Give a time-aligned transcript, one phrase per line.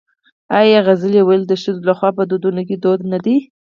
[0.59, 3.37] آیا سندرې ویل د ښځو لخوا په ودونو کې دود نه دی؟